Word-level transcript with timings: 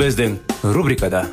Біздің 0.00 0.38
рубрикада 0.72 1.26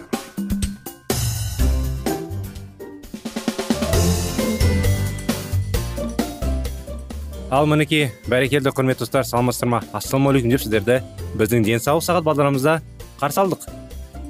ал 7.47 7.69
мінекей 7.71 8.09
бәрекелді 8.27 8.73
құрметті 8.75 9.05
достар 9.05 9.23
саламатсыздар 9.23 9.71
ма 9.71 9.79
ассалаумағалейкум 9.95 10.51
деп 10.51 10.65
сіздерді 10.65 10.99
біздің 11.39 11.63
денсаулық 11.69 12.03
сағат 12.09 12.27
бағдарламамызда 12.27 12.75
қарсы 13.21 13.41
алдық 13.45 13.63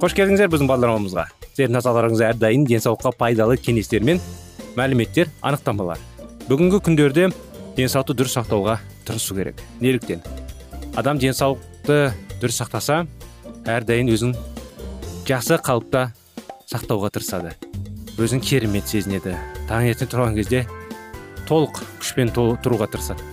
қош 0.05 0.13
келдіңіздер 0.21 0.53
біздің 0.53 0.69
бағдарламамызға 0.69 1.25
сіздердің 1.47 1.79
назарларыңызға 1.79 2.31
әрдайым 2.35 2.69
денсаулыққа 2.69 3.17
пайдалы 3.17 3.57
кеңестер 3.57 4.05
мен 4.05 4.21
мәліметтер 4.77 5.33
анықтамалар 5.41 5.97
бүгінгі 6.45 6.85
күндерде 6.85 7.31
денсаулықты 7.79 8.21
дұрыс 8.21 8.37
сақтауға 8.37 8.77
тырысу 9.09 9.41
керек 9.41 9.65
неліктен 9.81 10.21
адам 10.93 11.17
денсаулықты 11.17 12.11
дұрыс 12.37 12.61
сақтаса 12.61 13.07
әрдайым 13.67 14.07
өзін 14.15 14.31
жақсы 15.27 15.57
қалыпта 15.59 16.05
сақтауға 16.71 17.09
тырысады. 17.11 17.51
Өзін 18.15 18.39
керемет 18.39 18.87
сезінеді. 18.87 19.33
Таңертең 19.67 20.07
тұрған 20.13 20.37
кезде 20.39 20.61
толық 21.49 21.81
күшпен 21.99 22.31
тұруға 22.31 22.87
тырысады. 22.93 23.25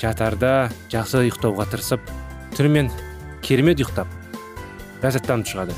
Жатарда 0.00 0.70
жақсы 0.92 1.20
ұйықтауға 1.26 1.68
тырысып 1.74 2.08
түнімен 2.56 2.88
керемет 3.44 3.84
ұйықтап 3.84 4.08
ләззаттанып 5.04 5.52
шығады. 5.52 5.76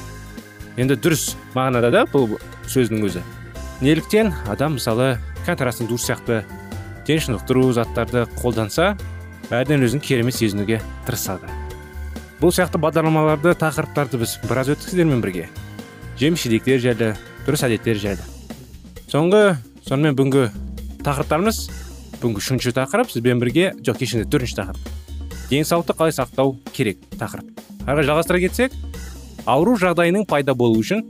Енді 0.78 1.00
дұрыс 1.02 1.32
мағынада 1.58 1.90
да 1.90 2.06
бұл 2.06 2.38
сөздің 2.70 3.04
өзі. 3.10 3.26
Неліктен 3.82 4.32
адам 4.46 4.78
мысалы 4.78 5.16
контрастный 5.44 5.90
душ 5.90 6.06
сияқты 6.06 6.44
дене 7.06 7.26
шынықтыру 7.26 7.72
заттарды 7.74 8.28
қолданса 8.38 8.94
әрден 9.50 9.82
өзін 9.82 10.02
керемет 10.02 10.38
сезінуге 10.38 10.80
тырысады. 11.06 11.65
Бұл 12.40 12.52
сияқты 12.52 12.80
бағдарламаларды 12.82 13.56
тақырыптарды 13.56 14.20
біз 14.20 14.38
біраз 14.48 14.74
өттік 14.74 14.90
сіздермен 14.90 15.22
бірге. 15.24 15.48
Жеміс 16.20 16.44
жидектер 16.44 16.80
жайлы 16.80 17.14
дұрыс 17.46 17.64
әдеттер 17.66 18.00
жайлы 18.00 18.24
соңғы 19.10 19.56
сонымен 19.86 20.16
бүгінгі 20.18 20.48
тақырыптарымыз 21.06 21.60
бүгінгі 22.20 22.42
үшінші 22.42 22.72
тақырып 22.76 23.12
сізбен 23.12 23.40
бірге 23.40 23.70
жоқ 23.86 24.00
кешіріңіз 24.02 24.30
төртінші 24.32 24.56
тақырып. 24.58 24.88
Денсаулықты 25.50 25.94
қалай 25.94 26.14
сақтау 26.16 26.56
керек 26.74 26.98
тақырып. 27.20 27.52
Қарай 27.86 28.08
жалғастыра 28.08 28.40
кетсек 28.42 28.74
ауру 29.46 29.76
жағдайының 29.78 30.26
пайда 30.26 30.56
болуы 30.58 30.82
үшін 30.82 31.04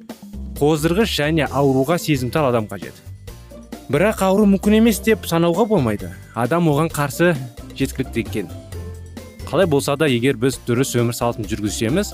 қоздырғыш 0.60 1.16
және 1.16 1.48
ауруға 1.48 1.96
сезімтал 1.98 2.50
адам 2.50 2.68
қажет. 2.68 2.94
Бірақ 3.88 4.22
ауру 4.28 4.44
мүмкін 4.50 4.82
емес 4.82 5.00
деп 5.00 5.26
санауға 5.26 5.66
болмайды. 5.70 6.12
Адам 6.34 6.68
оған 6.68 6.92
қарсы 6.92 7.32
жеткілікті 7.78 8.26
екен. 8.26 8.50
Қалай 9.46 9.66
болса 9.66 9.94
да 9.96 10.08
егер 10.10 10.36
біз 10.36 10.58
дұрыс 10.66 10.96
өмір 10.98 11.14
салтын 11.14 11.46
жүргізсеміз 11.46 12.12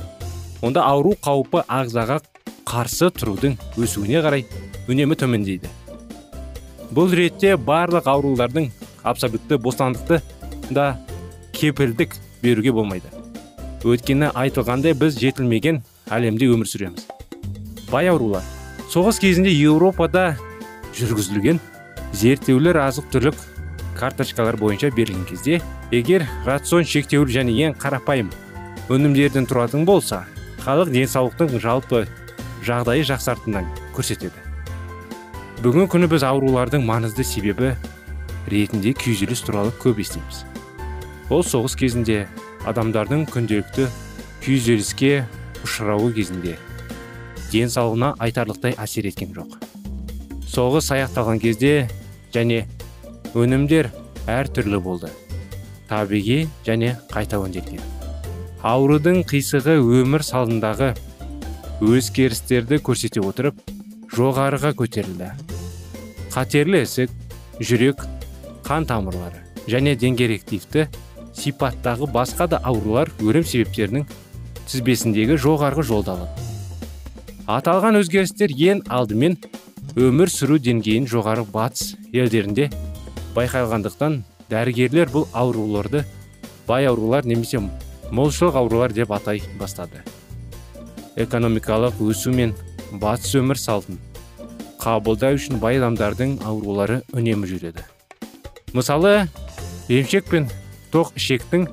онда 0.63 0.85
ауру 0.85 1.15
қаупі 1.25 1.63
ағзаға 1.65 2.21
қарсы 2.69 3.09
тұрудың 3.17 3.57
өсуіне 3.81 4.21
қарай 4.25 4.45
үнемі 4.89 5.17
төмендейді. 5.17 5.71
Бұл 6.93 7.15
ретте 7.17 7.55
барлық 7.57 8.11
аурулардың 8.13 8.69
абсолютті 9.03 9.57
бостандықты 9.65 10.21
да 10.71 10.99
кепілдік 11.57 12.19
беруге 12.43 12.73
болмайды. 12.73 13.09
Өйткені 13.83 14.29
айтылғандай 14.37 14.93
біз 14.95 15.17
жетілмеген 15.19 15.81
әлемде 16.13 16.51
өмір 16.53 16.69
сүреміз. 16.69 17.09
Бай 17.91 18.13
аурулар. 18.13 18.45
Соғыс 18.93 19.19
кезінде 19.23 19.51
еуропада 19.57 20.37
жүргізілген 20.99 21.59
зерттеулер 22.13 22.77
азық 22.85 23.09
түлік 23.13 23.41
карточкалар 24.03 24.59
бойынша 24.59 24.91
берілген 24.91 25.25
кезде 25.31 25.61
егер 25.95 26.27
рацион 26.47 26.85
шектеулі 26.85 27.33
және 27.39 27.55
ең 27.69 27.79
қарапайым 27.79 28.33
өнімдерден 28.91 29.47
тұратын 29.47 29.87
болса 29.87 30.25
халық 30.67 30.91
денсаулықтың 30.91 31.59
жалпы 31.63 32.05
жағдайы 32.67 33.07
жақсартынын 33.07 33.71
көрсетеді 33.95 34.43
бүгінгі 35.63 35.91
күні 35.95 36.09
біз 36.11 36.25
аурулардың 36.27 36.83
маңызды 36.83 37.23
себебі 37.23 37.77
ретінде 38.51 38.93
күйзеліс 38.99 39.45
туралы 39.47 39.71
көп 39.83 40.01
естиміз. 40.03 40.43
Ол 41.31 41.45
соғыс 41.47 41.77
кезінде 41.79 42.25
адамдардың 42.67 43.29
күнделікті 43.31 43.87
күйзеліске 44.43 45.13
ұшырауы 45.63 46.11
кезінде 46.17 46.57
денсаулығына 47.53 48.17
айтарлықтай 48.27 48.75
әсер 48.83 49.07
еткен 49.13 49.31
жоқ. 49.37 49.55
Соғыс 50.51 50.91
аяқталған 50.97 51.39
кезде 51.43 51.89
және 52.35 52.65
өнімдер 53.39 53.91
әртүрлі 54.31 54.81
болды. 54.83 55.11
Табиғи 55.89 56.47
және 56.67 56.95
қайта 57.13 57.41
өңделген. 57.43 57.81
Аурудың 58.63 59.23
қисығы 59.29 59.79
өмір 60.01 60.25
салындағы 60.27 60.93
өзгерістерді 61.83 62.79
көрсете 62.87 63.25
отырып 63.25 63.59
жоғарыға 64.15 64.75
көтерілді. 64.79 65.33
Қатерлі 66.33 66.85
ісік 66.85 67.11
жүрек 67.61 68.05
қан 68.67 68.87
тамырлары 68.89 69.43
және 69.69 69.97
деңгерективті 69.99 70.87
сипаттағы 71.37 72.09
басқа 72.13 72.49
да 72.53 72.61
аурулар 72.65 73.11
өлім 73.21 73.45
себептерінің 73.47 74.07
тізбесіндегі 74.69 75.37
жоғарғы 75.41 75.85
жолды 75.89 76.15
алады 76.15 76.49
аталған 77.51 77.99
өзгерістер 78.01 78.55
ең 78.55 78.83
алдымен 78.89 79.37
өмір 79.99 80.31
сүру 80.33 80.59
деңгейін 80.63 81.09
жоғары 81.11 81.45
батыс 81.53 81.95
елдерінде 82.13 82.69
байқалғандықтан 83.37 84.23
дәрігерлер 84.51 85.11
бұл 85.13 85.27
ауруларды 85.33 86.05
бай 86.67 86.87
аурулар 86.87 87.27
немесе 87.27 87.61
молшылық 88.11 88.57
аурулар 88.61 88.93
деп 88.93 89.13
атай 89.13 89.43
бастады. 89.59 90.03
Экономикалық 91.17 92.01
өсу 92.01 92.33
мен 92.33 92.55
батыс 92.93 93.35
өмір 93.41 93.59
салтын 93.61 93.99
қабылдау 94.83 95.37
үшін 95.39 95.61
бай 95.63 95.79
адамдардың 95.79 96.41
аурулары 96.45 97.03
үнемі 97.15 97.47
жүреді. 97.47 97.85
Мысалы 98.73 99.29
емшек 99.89 100.27
пен 100.31 100.49
тоқ 100.93 101.13
ішектің 101.21 101.69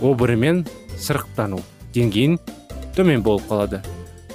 обырымен 0.00 0.62
сырықтану 0.98 1.60
деңгейін 1.94 2.38
төмен 2.96 3.24
болып 3.24 3.48
қалады. 3.50 3.82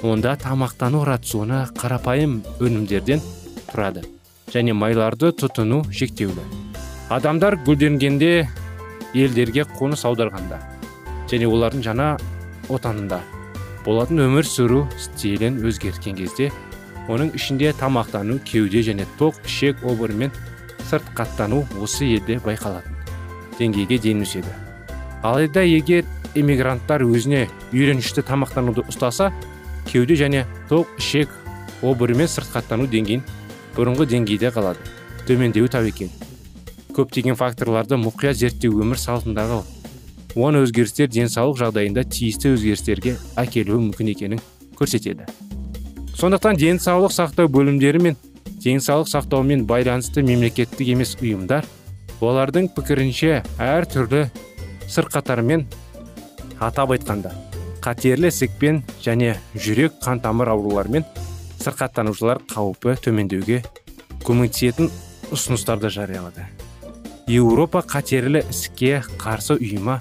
Онда 0.03 0.35
тамақтану 0.37 1.05
рационы 1.07 1.65
қарапайым 1.77 2.41
өнімдерден 2.59 3.23
тұрады. 3.71 4.03
Және 4.53 4.73
майларды 4.73 5.31
тұтыну 5.35 5.83
шектеулі. 5.91 6.43
Адамдар 7.09 7.57
гүлденгенде 7.65 8.47
елдерге 9.15 9.65
қоныс 9.77 10.05
аударғанда 10.07 10.59
және 11.31 11.47
олардың 11.47 11.83
жаңа 11.85 12.09
отанында 12.69 13.21
болатын 13.85 14.19
өмір 14.25 14.47
сүру 14.47 14.81
стилін 14.99 15.61
өзгерткен 15.67 16.17
кезде 16.19 16.51
оның 17.07 17.31
ішінде 17.39 17.71
тамақтану 17.79 18.39
кеуде 18.43 18.83
және 18.83 19.07
тоқ 19.19 19.39
ішек 19.47 19.83
обырымен 19.87 20.31
сырқаттану 20.89 21.63
осы 21.83 22.07
елде 22.17 22.39
байқалатын 22.43 22.95
деңгейге 23.59 23.99
дейін 24.03 24.23
өседі. 24.25 24.51
Алайда 25.23 25.63
егер 25.63 26.05
иммигранттар 26.35 27.03
өзіне 27.07 27.47
үйренішті 27.71 28.23
тамақтануды 28.27 28.83
ұстаса 28.91 29.31
кеуде 29.87 30.19
және 30.19 30.43
тоқ 30.69 30.91
ішек 30.99 31.31
обырымен 31.81 32.27
сырқаттану 32.27 32.87
деңгейін 32.91 33.23
бұрынғы 33.77 34.09
деңгейде 34.09 34.51
қалады. 34.51 34.81
Төмендеуі 35.29 35.69
тәуекел. 35.69 36.09
Көптеген 36.97 37.37
факторларды 37.37 37.99
мұқият 38.01 38.39
зерттеу 38.39 38.79
өмір 38.81 38.97
салтындағы 38.97 39.61
оны 40.37 40.61
өзгерістер 40.65 41.09
денсаулық 41.13 41.59
жағдайында 41.61 42.03
тиісті 42.09 42.53
өзгерістерге 42.55 43.15
әкелуі 43.37 43.87
мүмкін 43.87 44.11
екенін 44.13 44.41
көрсетеді. 44.77 45.25
Сондықтан 46.17 46.57
денсаулық 46.57 47.13
сақтау 47.13 47.49
бөлімдері 47.53 48.01
мен 48.01 48.17
денсаулық 48.63 49.09
сақтаумен 49.11 49.65
байланысты 49.69 50.23
мемлекеттік 50.25 50.93
емес 50.93 51.15
ұйымдар 51.21 51.65
олардың 52.21 52.71
пікірінше 52.73 53.43
әр 53.61 53.85
түрлі 53.89 54.25
сырқаттармен 54.89 55.67
атап 56.59 56.93
айтқанда 56.95 57.33
қатерлі 57.85 58.31
ісікпен 58.33 58.81
және 59.03 59.35
жүрек 59.53 59.99
қан 60.03 60.21
тамыр 60.23 60.53
ауруларымен 60.55 61.05
сырқаттанушылар 61.67 62.39
қаупі 62.47 62.95
төмендеуге 63.03 63.59
көмектесетін 64.23 64.87
ұсыныстарды 65.35 65.91
жариялады. 65.91 66.45
Еуропа 67.27 67.81
қатерлі 67.83 68.45
ісікке 68.47 69.01
қарсы 69.19 69.57
ұйымы 69.59 69.97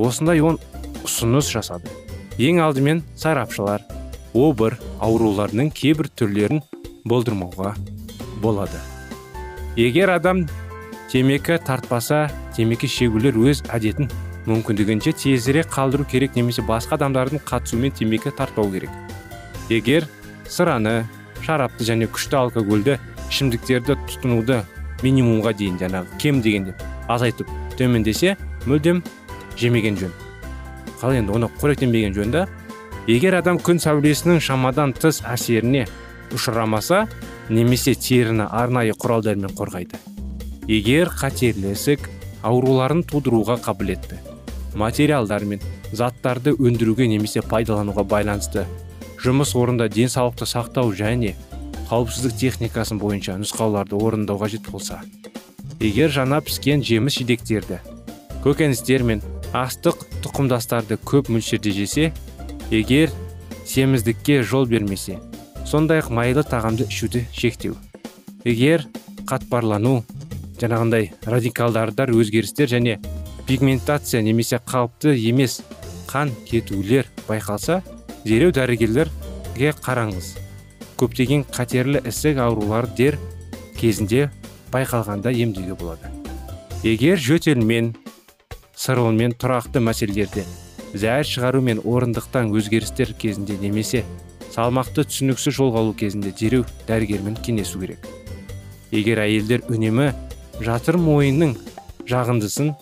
осындай 0.00 0.40
он 0.40 0.56
ұсыныс 1.04 1.50
жасады. 1.52 1.92
Ең 2.40 2.62
алдымен 2.64 3.04
сарапшылар 3.20 3.84
обыр 4.32 4.78
ауруларының 5.04 5.68
кейбір 5.76 6.08
түрлерін 6.08 6.64
болдырмауға 7.04 7.74
болады. 8.40 8.80
Егер 9.76 10.14
адам 10.16 10.46
темекі 11.12 11.60
тартпаса 11.60 12.30
темекі 12.56 12.88
шегулер 12.88 13.36
өз 13.36 13.60
әдетін 13.68 14.08
мүмкіндігінше 14.48 15.12
тезірек 15.20 15.68
қалдыру 15.72 16.08
керек 16.08 16.34
немесе 16.38 16.64
басқа 16.64 16.96
адамдардың 16.96 17.44
қатысуымен 17.44 17.92
темекі 17.92 18.32
тартпау 18.32 18.72
керек. 18.72 18.90
Егер 19.68 20.08
сыраны 20.48 21.04
шарапты 21.44 21.84
және 21.86 22.08
күшті 22.12 22.38
алкогольді 22.38 22.98
ішімдіктерді 23.30 23.96
тұтынуды 24.08 24.62
минимумға 25.02 25.54
дейін 25.58 25.78
жаңағы 25.82 26.18
кем 26.22 26.40
дегенде 26.44 26.74
азайтып 27.08 27.50
төмендесе 27.78 28.36
мүлдем 28.66 29.02
жемеген 29.58 29.98
жөн. 30.00 30.12
Қалай 31.00 31.20
енді 31.20 31.34
оны 31.36 31.50
қоректенбеген 31.60 32.14
жөн 32.16 32.34
да 32.34 32.46
егер 33.06 33.36
адам 33.40 33.58
күн 33.60 33.80
сәулесінің 33.82 34.40
шамадан 34.44 34.94
тыс 34.96 35.20
әсеріне 35.28 35.86
ұшырамаса 36.34 37.04
немесе 37.48 37.94
теріні 37.94 38.48
арнайы 38.48 38.94
құралдармен 38.96 39.52
қорғайды. 39.58 40.00
Егер 40.68 41.10
қатерлі 41.12 41.74
ісік 41.74 42.08
ауруларын 42.44 43.04
тудыруға 43.04 43.58
қабілетті 43.64 44.20
материалдар 44.74 45.44
мен 45.44 45.60
заттарды 45.92 46.54
өндіруге 46.58 47.06
немесе 47.08 47.42
пайдалануға 47.46 48.04
байланысты 48.08 48.64
жұмыс 49.24 49.54
орында 49.56 49.86
денсаулықты 49.88 50.44
сақтау 50.44 50.92
және 50.96 51.32
қауіпсіздік 51.88 52.34
техникасын 52.40 52.98
бойынша 53.00 53.38
нұсқауларды 53.40 53.96
орындау 53.96 54.36
қажет 54.42 54.68
болса 54.68 54.98
егер 55.80 56.12
жаңа 56.12 56.42
піскен 56.44 56.84
жеміс 56.84 57.16
жидектерді 57.20 57.78
көкөністер 58.44 59.04
мен 59.08 59.22
астық 59.56 60.04
тұқымдастарды 60.24 60.98
көп 61.08 61.30
мөлшерде 61.32 61.72
жесе 61.72 62.10
егер 62.70 63.12
семіздікке 63.64 64.42
жол 64.42 64.68
бермесе 64.68 65.16
сондай 65.64 66.02
ақ 66.02 66.12
майлы 66.12 66.44
тағамды 66.44 66.88
ішуді 66.90 67.24
шектеу 67.32 67.78
егер 68.44 68.84
қатпарлану 69.24 70.02
жаңағындай 70.60 71.12
радикалдардар 71.24 72.12
өзгерістер 72.12 72.68
және 72.76 72.98
пигментация 73.48 74.20
немесе 74.22 74.60
қалыпты 74.60 75.16
емес 75.16 75.62
қан 76.10 76.32
кетулер 76.48 77.08
байқалса 77.28 77.80
дереу 78.24 78.52
дәрігерлерге 78.56 79.74
қараңыз 79.84 80.30
көптеген 81.00 81.44
қатерлі 81.52 82.00
ісік 82.08 82.38
аурулар 82.40 82.88
дер 82.96 83.18
кезінде 83.76 84.30
байқалғанда 84.72 85.32
емдеуге 85.44 85.76
болады. 85.76 86.08
Егер 86.84 87.20
жөтелмен 87.20 87.92
сырылмен 88.76 89.34
тұрақты 89.36 89.82
мәселелерде 89.84 90.44
зәр 90.94 91.26
шығару 91.28 91.60
мен 91.64 91.82
орындықтан 91.84 92.52
өзгерістер 92.56 93.12
кезінде 93.18 93.58
немесе 93.60 94.04
салмақты 94.54 95.04
түсініксіз 95.10 95.58
жолға 95.58 95.82
алу 95.82 95.94
кезінде 95.98 96.32
дереу 96.38 96.64
дәрігермен 96.88 97.36
кеңесу 97.44 97.80
керек. 97.82 98.06
Егер 98.94 99.20
әйелдер 99.24 99.64
үнемі 99.68 100.12
жатыр 100.64 100.96
мойынның 101.02 101.56
жағындысын 102.08 102.72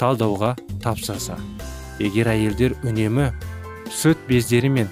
талдауға 0.00 0.56
тапсырса 0.82 1.36
егер 2.00 2.32
әйелдер 2.32 2.74
үнемі 2.82 3.30
сүт 3.90 4.18
бездері 4.28 4.70
мен 4.72 4.88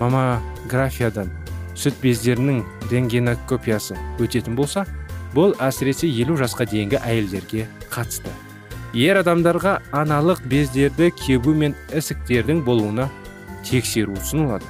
маммографиядан 0.00 1.30
сүт 1.78 1.98
бездерінің 2.02 2.62
рентгенокопиясы 2.90 3.96
өтетін 4.22 4.56
болса 4.58 4.84
бұл 5.36 5.54
әсіресе 5.62 6.08
елу 6.08 6.36
жасқа 6.40 6.66
дейінгі 6.68 7.00
әйелдерге 7.00 7.66
қатысты. 7.92 8.32
Ер 8.92 9.22
адамдарға 9.22 9.78
аналық 9.96 10.42
бездерді 10.48 11.10
кебу 11.16 11.54
мен 11.56 11.76
ісіктердің 11.96 12.60
болуына 12.66 13.08
тексеру 13.64 14.18
ұсынылады. 14.18 14.68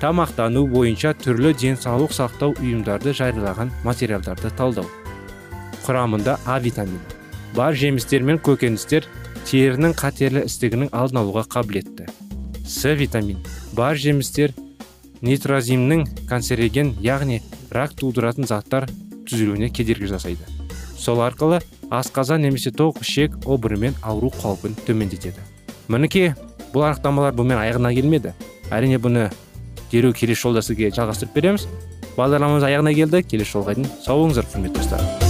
Тамақтану 0.00 0.64
бойынша 0.72 1.12
түрлі 1.20 1.52
денсаулық 1.60 2.14
сақтау 2.16 2.56
ұйымдарды 2.58 3.14
жариялаған 3.14 3.70
материалдарды 3.84 4.50
талдау. 4.58 4.88
Құрамында 5.86 6.38
а 6.46 6.58
витамині 6.58 7.20
бар 7.54 7.74
жемістер 7.74 8.24
мен 8.26 8.38
көкөністер 8.42 9.06
терінің 9.48 9.94
қатерлі 9.98 10.44
ісігінің 10.46 10.92
алдын 10.94 11.22
алуға 11.22 11.46
қабілетті. 11.50 12.06
С 12.70 12.94
витамин 12.94 13.40
бар 13.74 13.98
жемістер 13.98 14.52
нитрозимнің 15.26 16.04
канцероген 16.30 16.92
яғни 17.02 17.40
рак 17.74 17.96
тудыратын 17.98 18.46
заттар 18.46 18.86
түзілуіне 19.26 19.72
кедергі 19.74 20.06
жасайды. 20.12 20.46
Сол 20.96 21.18
арқылы 21.26 21.58
асқазан 21.90 22.46
немесе 22.46 22.70
тоқ 22.70 23.02
ішек 23.02 23.34
обырымен 23.44 23.98
ауру 24.02 24.30
қаупін 24.30 24.78
төмендетеді. 24.86 25.42
Мінекей 25.88 26.32
бұл 26.70 26.86
анықтамалар 26.92 27.34
бұнымен 27.34 27.58
аяғына 27.58 27.90
келмеді. 27.96 28.36
Әрине 28.70 29.02
бұны 29.02 29.26
дереу 29.90 30.14
келесі 30.14 30.46
жолда 30.46 30.62
сізге 30.62 30.92
жалғастырып 30.94 31.34
береміз. 31.34 31.66
Бағдарламамыз 32.14 32.68
аяғына 32.70 32.94
келді. 32.94 33.24
Келесі 33.26 33.58
жолға 33.58 33.74
дейін 33.80 33.90
сау 33.98 34.22
болыңыздар 34.22 34.46
құрметті 34.54 34.78
достар. 34.78 35.29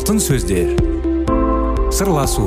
Алтын 0.00 0.16
сөздер. 0.16 0.70
Сырласу 1.92 2.46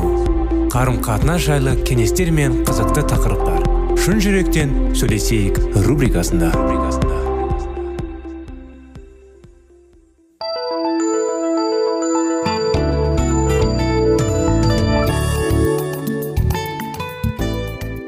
қарым 0.74 0.96
қатынас 1.06 1.44
жайлы 1.46 1.76
кеңестер 1.86 2.32
мен 2.34 2.64
қызықты 2.66 3.04
тақырыптар. 3.12 3.68
Шын 4.02 4.24
жүректен 4.26 4.74
сөйлесейік 4.98 5.60
рубрикасында. 5.86 6.50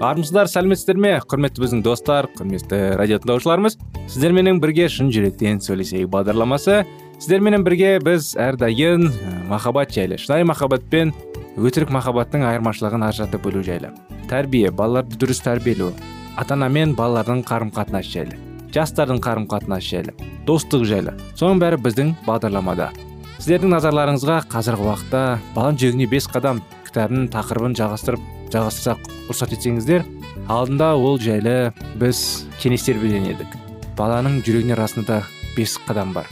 Армысыздар 0.06 0.50
сәлеметсіздер 0.50 0.98
ме? 0.98 1.16
Құрметті 1.22 1.62
біздің 1.62 1.86
достар 1.86 2.32
құрметті 2.34 2.82
радио 2.98 3.22
тыңдаушыларымыз. 3.22 3.78
Сіздерменен 4.10 4.58
бірге 4.62 4.90
шын 4.90 5.14
жүректен 5.14 5.62
сөйлесейік 5.62 6.10
бағдарламасы. 6.14 6.84
Сіздерменен 7.20 7.64
бірге 7.64 7.96
біз 8.04 8.34
әрдайым 8.40 9.08
махаббат 9.50 9.94
жайлы 9.96 10.18
шынайы 10.20 10.46
махаббат 10.48 10.84
пен 10.92 11.14
өтірік 11.56 11.94
махаббаттың 11.96 12.44
айырмашылығын 12.44 13.06
ажыратып 13.08 13.46
білу 13.48 13.64
жайлы. 13.64 13.94
Тәрбие 14.28 14.72
балаларды 14.76 15.16
дұрыс 15.22 15.40
тәрбиелеу 15.46 15.94
ата 16.36 16.58
ана 16.58 16.68
мен 16.68 16.96
балалардың 16.98 17.46
қарым 17.48 17.72
қатынасы 17.76 18.12
жайлы 18.12 18.40
жастардың 18.76 19.22
қарым 19.24 19.46
қатынасы 19.48 19.94
жайлы 19.94 20.16
достық 20.46 20.84
жайлы. 20.90 21.16
Соның 21.40 21.62
бәрі 21.64 21.80
біздің 21.86 22.12
бағдарламада. 22.26 22.90
Сіздердің 23.40 23.72
назарларыңызға 23.76 24.42
қазіргі 24.52 24.90
уақытта 24.90 25.22
баланың 25.56 25.80
жүрегіне 25.80 26.10
бес 26.12 26.28
қадам 26.32 26.60
кітабының 26.88 27.30
тақырыбын 27.34 27.78
жалғастырып 27.80 28.28
жалғастырсақ 28.54 29.08
рұқсат 29.30 29.56
етсеңіздер 29.56 30.06
алдында 30.52 30.92
ол 30.96 31.20
жайлы 31.20 31.72
біз 32.00 32.20
кеңестер 32.62 33.00
берген 33.02 33.32
едік. 33.32 33.56
Баланың 33.96 34.42
жүрегіне 34.44 34.76
расында 34.76 35.24
бес 35.56 35.78
қадам 35.88 36.14
бар. 36.14 36.28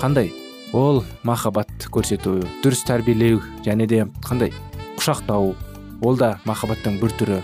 Қандай? 0.00 0.32
Ол 0.72 1.02
махаббат 1.24 1.70
көрсету 1.92 2.40
дұрыс 2.64 2.84
тәрбиелеу 2.86 3.40
және 3.64 3.86
де 3.86 4.04
қандай? 4.24 4.52
Құшақтау 4.98 5.54
ол 6.02 6.16
да 6.16 6.36
махаббаттың 6.44 6.98
бір 7.00 7.14
түрі. 7.20 7.38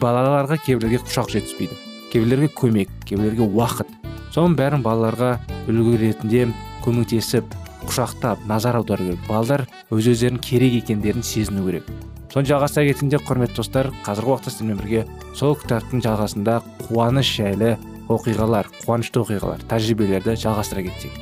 Балаларға 0.00 0.56
кейбіреулерге 0.64 1.04
құшақ 1.04 1.30
жетіспейді. 1.34 1.76
Кейбіреулерге 2.12 2.48
көмек 2.56 2.90
кейбіреулерге 3.04 3.46
уақыт. 3.46 3.92
Соның 4.34 4.56
бәрін 4.58 4.82
балаларға 4.84 5.36
үлгі 5.68 5.96
ретінде 6.00 6.46
көмектесіп 6.84 7.54
құшақтап 7.86 8.46
назар 8.48 8.80
аудару 8.80 9.10
керек. 9.10 9.22
Балалар 9.28 9.66
өз 9.90 10.10
өздерінің 10.12 10.42
керек 10.42 10.80
екендерін 10.82 11.22
сезіну 11.22 11.66
керек. 11.66 11.86
Соны 12.32 12.48
жалғастыра 12.50 12.90
кеткенде 12.90 13.20
құрметті 13.22 13.60
достар 13.60 13.92
қазіргі 14.04 14.32
уақытта 14.32 14.52
сіздермен 14.52 14.80
бірге 14.80 15.04
сол 15.38 15.54
кітаптың 15.56 16.02
жалғасында 16.04 16.58
қуаныш 16.82 17.30
жайлы 17.38 17.76
оқиғалар 18.12 18.68
қуанышты 18.84 19.22
оқиғалар 19.22 19.64
тәжірибелерді 19.70 20.36
жалғастыра 20.40 20.84
кетсек. 20.86 21.14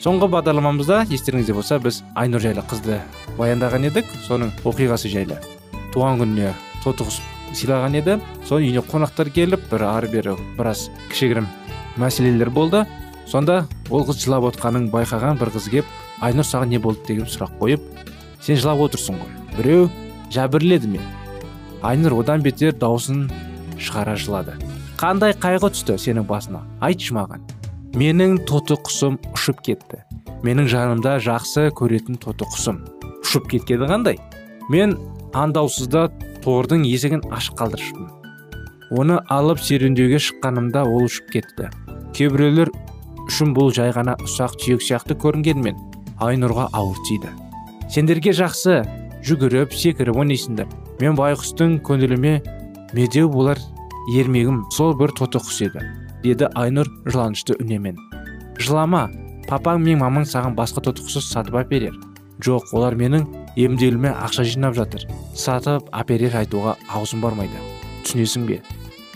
Соңғы 0.00 0.30
бағдарламамызда 0.32 1.02
естеріңізде 1.12 1.54
болса 1.56 1.78
біз 1.82 2.00
айнұр 2.16 2.40
жайлы 2.44 2.64
қызды 2.70 3.00
баяндаған 3.36 3.84
едік. 3.90 4.08
Соның 4.24 4.52
оқиғасы 4.64 5.10
жайлы 5.12 5.36
туған 5.92 6.22
күніне 6.22 6.54
тоты 6.84 7.04
құс 7.04 7.20
сыйлаған 7.52 7.98
еді. 8.00 8.16
Соның 8.48 8.70
үйіне 8.70 8.84
қонақтар 8.88 9.28
келіп 9.34 9.66
бір 9.72 9.84
ары 9.90 10.08
бері 10.08 10.36
біраз 10.56 10.88
кішігірім 11.10 11.50
мәселелер 12.00 12.48
болды. 12.48 12.86
Сонда 13.28 13.66
ол 13.90 14.06
қыз 14.08 14.24
жылап 14.24 14.48
отқанын 14.54 14.88
байқаған 14.94 15.38
бір 15.38 15.52
қыз 15.54 15.68
келіп 15.70 15.92
айнұр 16.24 16.48
саған 16.48 16.72
не 16.72 16.80
болды? 16.80 17.04
деген 17.06 17.28
сұрақ 17.28 17.52
қойып 17.60 17.84
сен 18.40 18.56
жылап 18.56 18.80
отырсың 18.88 19.20
ғой 19.20 19.56
біреу 19.58 19.86
жәбірледі 20.32 20.90
ме 20.96 21.04
айнұр 21.84 22.20
одан 22.20 22.42
бетер 22.44 22.72
даусын 22.72 23.28
шығара 23.78 24.16
жылады. 24.16 24.56
Қандай 25.00 25.32
қайғы 25.32 25.70
түсті 25.72 25.94
сенің 25.96 26.26
басына 26.28 26.60
айтшы 26.84 27.14
маған. 27.16 27.46
Менің 27.96 28.42
тоты 28.44 28.76
құсым 28.84 29.16
ұшып 29.32 29.62
кетті. 29.64 30.02
Менің 30.44 30.68
жанымда 30.68 31.14
жақсы 31.24 31.70
көретін 31.78 32.20
тоты 32.20 32.44
құсым 32.44 32.82
ұшып 33.22 33.48
кеткені 33.54 33.88
қандай? 33.88 34.20
Мен 34.68 34.98
андаусызда 35.32 36.10
тордың 36.44 36.84
есігін 36.84 37.24
ашық 37.32 37.56
қалдырыппын 37.62 38.20
оны 38.90 39.20
алып 39.32 39.62
серуендеуге 39.62 40.18
шыққанымда 40.20 40.84
ол 40.84 41.08
ұшып 41.08 41.32
кетті. 41.32 41.70
Кейбіреулер 42.12 42.68
үшін 43.24 43.54
бұл 43.56 43.72
жай 43.72 43.94
ғана 43.96 44.18
ұсақ 44.20 44.60
түйек 44.60 44.84
сияқты 44.84 45.16
көрінгенмен 45.16 45.78
айнұрға 46.20 46.68
ауыр 46.76 46.98
тиді. 47.08 47.32
Сендерге 47.88 48.34
жақсы 48.36 48.82
жүгіріп 49.24 49.72
секіріп 49.72 50.18
ойнайсыңдар. 50.20 50.68
Мен 51.00 51.16
байғұстың 51.16 51.78
көңіліме 51.86 52.40
медеу 52.92 53.30
болар 53.30 53.60
ермегім 54.10 54.64
сол 54.74 54.94
бір 54.98 55.14
тоты 55.16 55.42
құс 55.42 55.64
еді 55.68 55.84
деді 56.24 56.50
айнұр 56.58 56.90
жыланышты 57.06 57.56
үнемен 57.60 57.98
жылама 58.60 59.08
папаң 59.50 59.80
мен 59.82 59.98
мамаң 59.98 60.26
саған 60.28 60.54
басқа 60.58 60.84
тоты 60.86 61.02
құсты 61.02 61.22
сатып 61.24 61.56
әперер. 61.62 61.96
Жоқ 62.44 62.70
олар 62.76 62.94
менің 62.96 63.26
емделуіме 63.58 64.12
ақша 64.14 64.44
жинап 64.46 64.76
жатыр. 64.76 65.06
Сатып 65.36 65.88
әперер 65.96 66.36
айтуға 66.40 66.76
аузым 66.88 67.20
бармайды. 67.24 67.58
Түсінесің 68.04 68.46
бе? 68.48 68.60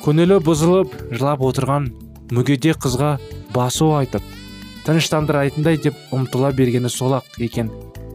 Көңілі 0.05 0.41
бұзылып 0.45 0.97
жылап 1.13 1.45
отырған 1.47 1.89
мүгедек 2.35 2.83
қызға 2.85 3.15
басу 3.55 3.93
айтып 3.97 4.25
тыныштандырайтындай 4.85 5.79
деп 5.81 5.97
ұмтыла 6.13 6.53
бергені 6.57 6.91
сол 6.93 7.17
ақ 7.21 7.39
екен. 7.39 7.71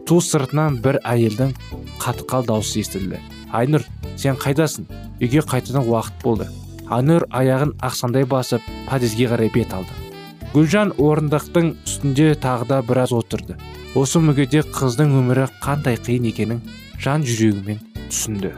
Ту 0.06 0.20
сыртынан 0.22 0.78
бір 0.84 1.00
әйелдің 1.06 1.54
қатқал 2.02 2.46
дауысы 2.46 2.84
естілді. 2.84 3.18
Айнұр 3.50 3.86
сен 4.16 4.38
қайдасың? 4.38 4.86
Үйге 5.20 5.42
қайтадан 5.42 5.88
уақыт 5.88 6.22
болды. 6.22 6.46
Айнұр 6.90 7.26
аяғын 7.30 7.76
ақсандай 7.86 8.26
басып 8.26 8.64
подъезге 8.88 9.28
қарай 9.30 9.50
бет 9.54 9.72
алды. 9.74 9.94
Гүлжан 10.50 10.92
орындықтың 10.98 11.74
үстінде 11.86 12.32
тағы 12.42 12.66
да 12.66 12.80
біраз 12.82 13.12
отырды. 13.14 13.54
Осы 13.94 14.18
мүгедек 14.18 14.72
қыздың 14.74 15.14
өмірі 15.20 15.46
қандай 15.62 15.98
қиын 15.98 16.26
екенін 16.32 16.64
жан 16.98 17.22
жүрегімен 17.22 17.78
түсінді. 18.10 18.50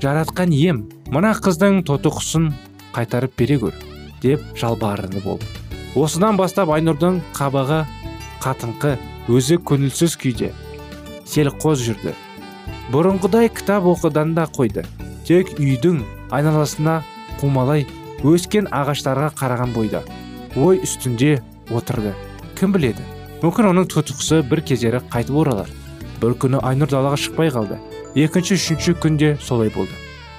Жаратқан 0.00 0.54
ем 0.56 0.86
мына 1.12 1.34
қыздың 1.36 1.82
тоты 1.88 2.12
құсын 2.14 2.48
қайтарып 2.96 3.36
бере 3.36 3.58
көр 3.60 3.76
деп 4.22 4.44
жалбарынып 4.56 5.24
болды. 5.24 5.44
Осыдан 5.96 6.40
бастап 6.40 6.72
айнұрдың 6.72 7.20
қабағы 7.36 7.82
қатыңқы 8.40 8.96
өзі 9.28 9.60
көңілсіз 9.68 10.16
күйде 10.20 10.52
селқос 11.28 11.84
жүрді. 11.84 12.16
Бұрынғыдай 12.92 13.50
кітап 13.52 13.84
оқыдан 13.92 14.32
да 14.36 14.46
қойды. 14.48 14.86
Тек 15.28 15.52
үйдің 15.60 16.00
айналасына 16.32 17.02
қумалай 17.40 17.86
өскен 18.26 18.68
ағаштарға 18.74 19.30
қараған 19.38 19.74
бойда 19.74 20.02
ой 20.56 20.80
үстінде 20.82 21.38
отырды. 21.70 22.14
Кім 22.58 22.72
біледі? 22.74 23.04
Мүмкін 23.42 23.70
оның 23.70 23.86
тұтықысы 23.92 24.40
бір 24.48 24.64
кездері 24.66 25.00
қайтып 25.12 25.36
оралар. 25.38 25.70
Бір 26.18 26.34
күні 26.42 26.58
айнұр 26.66 26.90
далаға 26.90 27.18
шықпай 27.22 27.52
қалды. 27.54 27.78
Екінші 28.18 28.56
үшінші 28.58 28.96
күнде 28.98 29.36
солай 29.40 29.70
болды. 29.70 29.94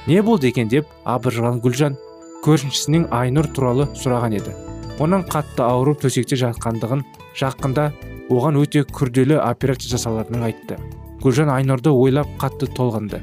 Не 0.08 0.22
болды 0.22 0.50
екен? 0.50 0.68
деп 0.68 0.88
абыржыған 1.06 1.62
гүлжан 1.64 1.96
көршісінен 2.44 3.08
айнұр 3.16 3.48
туралы 3.56 3.88
сұраған 3.96 4.36
еді. 4.36 4.56
Оның 5.00 5.24
қатты 5.32 5.64
ауырып 5.64 6.02
төсекте 6.04 6.36
жатқандығын 6.40 7.06
жақында 7.40 7.92
оған 8.30 8.60
өте 8.60 8.84
күрделі 8.84 9.40
операция 9.40 9.94
жасалатынын 9.96 10.50
айтты. 10.50 10.80
Гүлжан 11.24 11.52
айнұрды 11.54 11.94
ойлап 11.94 12.28
қатты 12.42 12.68
толғанды. 12.76 13.22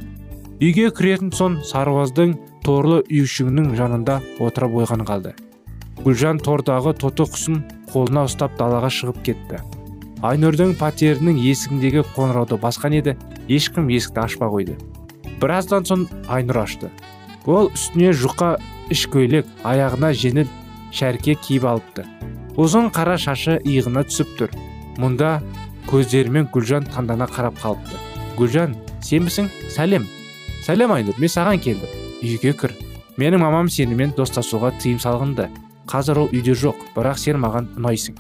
Үйге 0.57 0.89
кіретін 0.97 1.35
соң 1.37 1.61
сарбаздың 1.69 2.37
торлы 2.67 3.03
үйшігінің 3.07 3.77
жанында 3.79 4.17
отырып 4.43 4.73
ойған 4.81 5.05
қалды. 5.07 5.33
Гүлжан 6.03 6.41
тордағы 6.43 6.97
тоты 6.99 7.23
құсын 7.31 7.61
қолына 7.93 8.25
ұстап 8.27 8.57
далаға 8.59 8.91
шығып 8.91 9.21
кетті. 9.29 9.61
Айнұрдың 10.27 10.73
пәтерінің 10.81 11.39
есігіндегі 11.45 12.03
қоңырауды 12.17 12.59
басқан 12.59 12.97
еді 12.99 13.15
ешкім 13.47 13.87
есікті 13.95 14.25
ашпа 14.25 14.49
қойды. 14.51 14.75
Біраздан 15.39 15.87
соң 15.87 16.07
айнұр 16.27 16.65
ашты. 16.65 16.91
Ол 17.47 17.71
үстіне 17.71 18.11
жұқа 18.11 18.57
іш 18.91 19.05
көйлек 19.13 19.47
аяғына 19.63 20.11
жеңіл 20.17 20.51
шәрке 20.91 21.37
киіп 21.39 21.69
алыпты. 21.71 22.07
Ұзын 22.59 22.91
қара 22.97 23.15
шашы 23.21 23.61
иығына 23.63 24.03
түсіп 24.09 24.33
тұр. 24.41 24.57
Мұнда 24.99 25.37
көздерімен 25.93 26.51
гүлжан 26.51 26.89
таңдана 26.91 27.31
қарап 27.31 27.61
қалыпты. 27.63 28.01
Гүлжан 28.41 28.75
сенбісің 29.07 29.53
сәлем. 29.71 30.09
Сәлем 30.67 30.97
айнұр 30.97 31.21
мен 31.23 31.31
саған 31.31 31.63
келдім. 31.63 32.06
Үйге 32.27 32.53
кір. 32.59 32.75
Менің 33.17 33.41
мамам 33.41 33.71
сенімен 33.73 34.13
достасуға 34.17 34.73
тыйым 34.83 34.99
салғанды 35.01 35.49
қазір 35.87 36.25
ол 36.25 36.33
үйде 36.35 36.55
жоқ 36.59 36.83
бірақ 36.97 37.21
сен 37.23 37.39
маған 37.41 37.71
ұнайсың. 37.79 38.17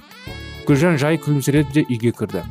Гүлжан 0.66 0.98
жай 1.02 1.18
күлімсіреді 1.22 1.74
де 1.74 1.84
үйге 1.90 2.12
кірді. 2.16 2.44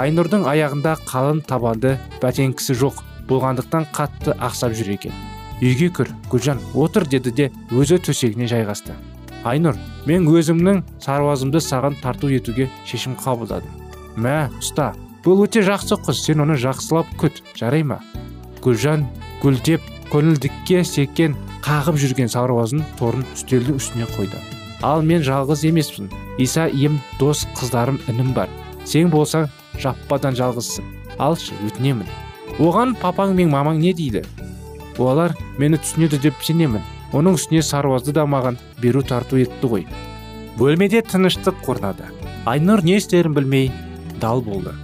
Айнұрдың 0.00 0.46
аяғында 0.48 0.96
қалың 1.06 1.44
табанды 1.48 1.94
бәтеңкісі 2.22 2.76
жоқ 2.80 3.02
болғандықтан 3.28 3.88
қатты 3.94 4.34
ақсап 4.42 4.74
жүр 4.76 4.94
екен. 4.96 5.14
Үйге 5.62 5.90
кір 5.94 6.10
гүлжан 6.32 6.60
отыр 6.74 7.06
деді 7.08 7.30
де 7.30 7.50
өзі 7.70 8.00
төсегіне 8.02 8.48
жайғасты. 8.50 8.96
Айнұр 9.44 9.78
мен 10.08 10.26
өзімнің 10.28 10.82
сарбазымды 11.04 11.60
саған 11.60 12.00
тарту 12.02 12.32
етуге 12.32 12.70
шешім 12.88 13.16
қабылдадым. 13.20 13.70
Мә 14.16 14.48
ұста 14.60 14.92
бұл 15.24 15.44
өте 15.44 15.62
жақсы 15.64 16.00
қыз 16.04 16.24
сен 16.26 16.44
оны 16.44 16.56
жақсылап 16.60 17.08
күт 17.20 17.42
жарай 17.56 17.84
ма? 17.84 18.00
Гүлжан 18.64 19.06
гүлдеп 19.42 19.84
көңілдікке 20.12 20.82
секкен 20.88 21.36
қағып 21.64 21.98
жүрген 22.02 22.30
сарбазын 22.32 22.84
торын 22.98 23.24
үстелдің 23.34 23.80
үстіне 23.80 24.08
қойды. 24.14 24.40
Ал 24.82 25.02
мен 25.02 25.24
жалғыз 25.24 25.64
емеспін. 25.68 26.10
Иса 26.38 26.66
ием 26.68 27.00
дос 27.18 27.46
қыздарым 27.56 28.00
інім 28.08 28.32
бар. 28.36 28.48
Сен 28.84 29.10
болсаң 29.10 29.48
жаппадан 29.80 30.36
жалғызсың. 30.36 30.84
Алшы 31.18 31.56
өтінемін. 31.66 32.08
Оған 32.58 32.96
папаң 33.00 33.34
мен 33.34 33.52
мамаң 33.54 33.80
не 33.80 33.94
дейді? 33.94 34.24
Олар 34.98 35.36
мені 35.58 35.80
түсінеді 35.80 36.20
деп 36.28 36.42
сенемін. 36.42 36.82
Оның 37.12 37.38
үстіне 37.38 37.62
сарбазды 37.62 38.12
да 38.12 38.26
маған 38.26 38.58
беру 38.82 39.02
тарту 39.02 39.38
етті 39.38 39.70
ғой 39.70 39.86
бөлмеде 40.58 41.02
тыныштық 41.02 41.66
орнады. 41.70 42.06
Айнұр 42.46 42.84
не 42.86 42.98
істерін 43.00 43.34
білмей 43.34 43.70
дал 44.22 44.42
болды. 44.44 44.74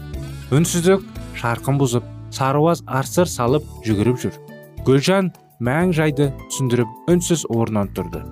Үнсіздік 0.50 1.04
шарқын 1.38 1.78
бұзып 1.80 2.06
сарбаз 2.34 2.82
арсыр 2.86 3.30
салып 3.30 3.66
жүгіріп 3.86 4.18
жүр. 4.24 4.38
Гүлжан 4.87 5.30
мәң 5.60 5.94
жайды 5.96 6.30
түсіндіріп 6.49 7.10
үнсіз 7.12 7.46
орнынан 7.52 7.90
тұрды. 7.96 8.22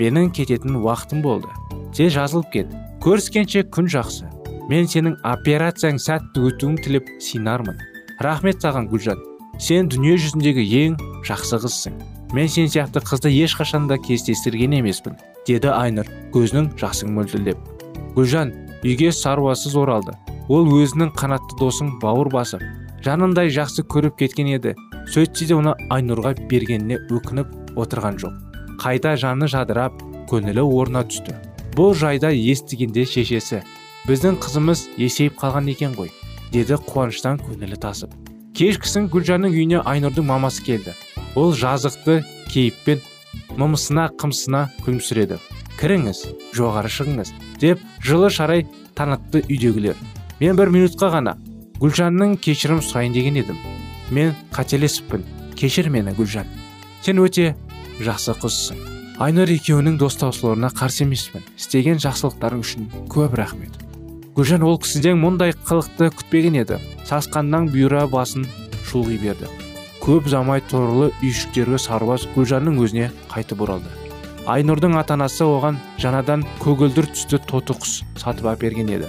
Менің 0.00 0.32
кететін 0.36 0.80
уақытым 0.82 1.22
болды. 1.24 1.48
Сен 1.96 2.10
жазылып 2.14 2.50
кет. 2.52 2.74
Көріскенше 3.04 3.64
күн 3.74 3.90
жақсы. 3.92 4.28
Мен 4.70 4.88
сенің 4.90 5.16
операцияң 5.26 6.00
сәтті 6.02 6.48
өтуін 6.50 6.76
тілеп 6.82 7.08
синармын. 7.22 7.78
Рахмет 8.20 8.62
саған 8.62 8.90
гүлжан. 8.90 9.22
Сен 9.58 9.88
дүние 9.88 10.18
жүзіндегі 10.20 10.66
ең 10.82 10.98
жақсы 11.26 11.62
қызсың. 11.62 11.96
Мен 12.34 12.48
сен 12.50 12.66
сияқты 12.66 13.00
қызды 13.06 13.30
ешқашан 13.44 13.86
да 13.88 13.98
кездестірген 14.02 14.74
емеспін 14.80 15.14
деді 15.46 15.70
айнұр 15.70 16.10
көзінің 16.34 16.72
жасын 16.80 17.14
мөлтілдеп 17.14 17.60
гүлжан 18.16 18.50
үйге 18.82 19.12
саруасыз 19.12 19.76
оралды. 19.76 20.14
Ол 20.48 20.66
өзінің 20.78 21.10
қанатты 21.18 21.58
досын 21.60 21.90
бауыр 22.00 22.30
басып 22.32 22.62
жанындай 23.04 23.50
жақсы 23.52 23.84
көріп 23.84 24.16
кеткен 24.22 24.48
еді. 24.54 24.72
Сөйтсе 25.12 25.46
де 25.48 25.54
оны 25.56 25.72
айнұрға 25.92 26.34
бергеніне 26.50 26.98
өкініп 27.14 27.78
отырған 27.78 28.18
жоқ. 28.20 28.34
Қайта 28.82 29.14
жаны 29.20 29.48
жадырап 29.48 30.00
көңілі 30.30 30.64
орнына 30.64 31.04
түсті. 31.06 31.36
Бұл 31.76 31.94
жайда 31.96 32.32
естігенде 32.34 33.04
шешесі 33.06 33.62
біздің 34.08 34.38
қызымыз 34.42 34.86
есейіп 35.00 35.38
қалған 35.40 35.70
екен 35.72 35.94
ғой 35.96 36.10
деді 36.52 36.78
қуаныштан 36.88 37.40
көңілі 37.42 37.78
тасып. 37.82 38.12
Кешкісін 38.56 39.10
гүлжанның 39.12 39.52
үйіне 39.52 39.82
айнұрдың 39.84 40.26
мамасы 40.26 40.64
келді. 40.64 40.94
Ол 41.36 41.52
жазықты 41.52 42.22
кейіппен 42.48 43.02
мымысына 43.60 44.08
қымсына 44.16 44.66
күлімсіреді. 44.86 45.38
Кіріңіз 45.76 46.22
жоғары 46.56 46.88
шығыңыз 46.88 47.34
деп 47.60 47.82
жылы 48.00 48.30
шарай 48.32 48.64
танытты 48.96 49.44
үйдегілер. 49.44 49.96
Мен 50.40 50.56
бір 50.56 50.72
минутқа 50.72 51.12
ғана 51.12 51.36
гүлжанның 51.82 52.38
кешірім 52.40 52.80
сұрайын 52.80 53.12
деген 53.12 53.42
едім 53.42 53.60
мен 54.10 54.34
қателесіппін 54.54 55.24
кешір 55.56 55.90
мені 55.90 56.12
гүлжан. 56.16 56.46
Сен 57.02 57.18
өте 57.22 57.54
жақсы 58.00 58.34
қызсың. 58.40 58.78
Айнұр 59.22 59.50
екеуінің 59.54 59.96
достаушыларына 60.00 60.70
қарсы 60.76 61.06
емеспін. 61.06 61.44
Істеген 61.56 62.00
жақсылықтарың 62.02 62.62
үшін 62.62 62.88
көп 63.12 63.36
рахмет. 63.40 63.72
Гүлжан 64.36 64.64
ол 64.66 64.76
кісіден 64.78 65.16
мұндай 65.22 65.54
қылықты 65.56 66.10
күтпеген 66.12 66.58
еді. 66.60 66.80
Сасқаннан 67.08 67.70
бұйра 67.72 68.04
басын 68.10 68.44
шұлғи 68.90 69.16
берді. 69.22 69.48
Көп 70.04 70.28
замай 70.28 70.60
торлы 70.70 71.08
үйшіктерге 71.24 71.80
сарбаз 71.80 72.26
гүлжанның 72.34 72.76
өзіне 72.84 73.08
қайтып 73.32 73.64
оралды. 73.64 73.88
Айнұрдың 74.46 74.98
ата 75.00 75.16
анасы 75.16 75.42
оған 75.42 75.80
жаңадан 75.98 76.44
көгілдір 76.60 77.08
түсті 77.14 77.40
тоты 77.48 77.74
құс 77.74 78.02
сатып 78.20 78.52
әперген 78.52 78.92
еді. 78.92 79.08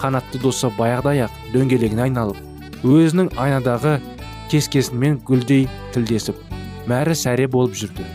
Қанатты 0.00 0.40
досы 0.42 0.72
баяғыдай 0.78 1.28
ақ 1.28 1.36
дөңгелегіне 1.52 2.08
айналып 2.08 2.40
өзінің 2.82 3.30
айнадағы 3.38 4.00
кескесімен 4.52 5.18
гүлдей 5.26 5.66
тілдесіп 5.96 6.38
мәрі 6.92 7.16
сәре 7.18 7.48
болып 7.50 7.74
жүрді 7.80 8.06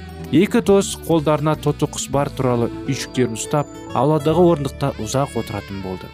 екі 0.43 0.61
дос 0.69 0.93
қолдарына 1.09 1.57
тоты 1.65 1.89
құс 1.89 2.07
бар 2.13 2.31
туралы 2.37 2.71
үйшіктерін 2.85 3.35
ұстап 3.39 3.69
ауладағы 3.97 4.49
орындықта 4.53 4.93
ұзақ 5.03 5.37
отыратын 5.41 5.83
болды 5.83 6.09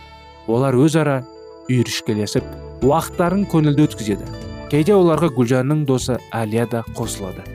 олар 0.48 0.76
өзара 0.78 1.22
үйірішкелесіп 1.70 2.44
уақыттарын 2.84 3.46
көңілді 3.52 3.86
өткізеді. 3.88 4.26
Кейде 4.72 4.96
оларға 4.98 5.30
гүлжанның 5.38 5.86
досы 5.88 6.18
әлия 6.36 6.66
да 6.68 6.82
қосылады. 6.98 7.46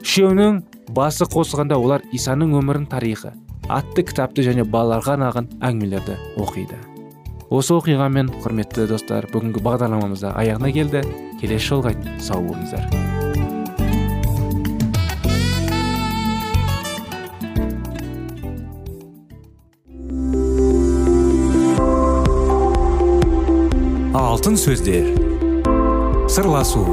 Үшеуінің 0.00 0.62
басы 0.96 1.26
қосылғанда 1.28 1.76
олар 1.76 2.04
исаның 2.16 2.54
өмірін 2.60 2.86
тарихы 2.88 3.34
атты 3.68 4.06
кітапты 4.08 4.44
және 4.46 4.64
балаларға 4.64 5.18
арналған 5.18 5.50
әңгімелерді 5.60 6.16
оқиды. 6.40 6.78
Осы 7.50 7.74
оқиғамен 7.76 8.30
құрметті 8.40 8.86
достар 8.88 9.28
бүгінгі 9.32 9.62
бағдарламамыз 9.66 10.24
да 10.24 10.32
аяғына 10.38 10.72
келді. 10.72 11.04
Келесі 11.40 11.72
жолға 11.72 11.94
сау 12.20 12.44
болыңыздар. 12.44 12.84
Алтын 24.20 24.56
сөздер. 24.56 25.10
Сырласу. 26.30 26.84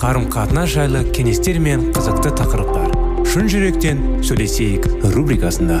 Қарым 0.00 0.26
қатынас 0.32 0.74
жайлы 0.74 1.04
кеңестер 1.16 1.60
мен 1.62 1.88
қызықты 1.96 2.34
тақырыптар. 2.40 2.92
Шын 3.24 3.48
жүректен 3.48 4.02
сөйлесейік 4.26 4.90
рубрикасында. 5.14 5.80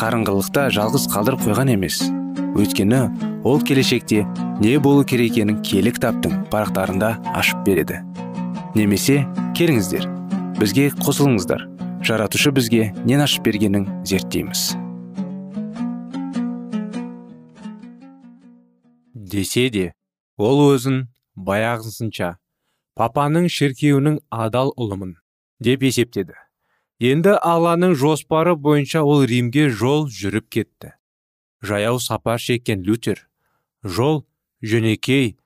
қарыңғылықта 0.00 0.70
жалғыз 0.72 1.04
қалдырып 1.12 1.42
қойған 1.44 1.74
емес. 1.74 1.98
Өйткені 2.56 3.00
ол 3.44 3.60
келешекте 3.60 4.22
не 4.62 4.78
болу 4.80 5.04
керек 5.04 5.34
екенін 5.34 5.60
киелі 5.60 5.92
кітаптың 5.92 6.46
парақтарында 6.52 7.10
ашып 7.36 7.60
береді. 7.66 8.00
Немесе 8.74 9.26
келіңіздер 9.58 10.08
бізге 10.56 10.88
қосылыңыздар. 11.04 11.66
Жаратушы 12.00 12.52
бізге 12.56 12.90
нен 13.04 13.20
ашып 13.20 13.44
бергенін 13.44 13.88
зерттейміз. 14.08 14.72
Десе 19.14 19.68
де 19.70 19.86
ол 20.40 20.64
өзін 20.72 21.10
баяғысынша 21.36 22.38
папаның 22.96 23.50
шіркеуінің 23.52 24.22
адал 24.32 24.72
ұлымын 24.80 25.18
деп 25.60 25.84
есептеді. 25.84 26.34
Енді 27.00 27.32
алланың 27.40 27.94
жоспары 27.96 28.52
бойынша 28.60 29.00
ол 29.00 29.24
римге 29.24 29.70
жол 29.72 30.06
жүріп 30.12 30.48
кетті. 30.52 30.92
Жаяу 31.64 31.98
сапар 32.00 32.38
шеккен 32.38 32.84
лютер 32.84 33.26
жол 33.84 34.26
жөнекей 34.60 35.38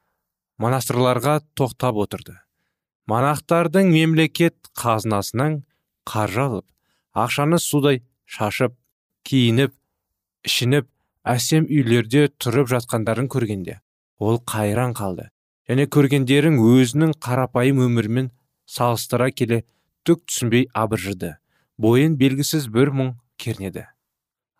монастырларға 0.59 1.41
тоқтап 1.55 2.01
отырды. 2.03 2.41
Монахтардың 3.07 3.91
мемлекет 3.93 4.57
қазынасынан 4.75 5.63
қаржы 6.09 6.43
алып 6.43 6.67
ақшаны 7.15 7.61
судай 7.63 8.03
шашып 8.27 8.75
киініп 9.23 9.75
ішініп 10.49 10.89
әсем 11.23 11.69
үйлерде 11.71 12.27
тұрып 12.43 12.71
жатқандарын 12.73 13.31
көргенде 13.31 13.79
ол 14.19 14.41
қайран 14.43 14.97
қалды 14.99 15.29
және 15.69 15.87
көргендерін 15.87 16.59
өзінің 16.59 17.15
қарапайым 17.23 17.85
өмірімен 17.87 18.33
салыстыра 18.67 19.31
келе 19.31 19.63
түк 20.05 20.27
түсінбей 20.29 20.69
абыржыды. 20.75 21.37
Бойын 21.79 22.17
белгісіз 22.21 22.69
бір 22.73 22.93
мұң 22.95 23.13
кернеді. 23.41 23.87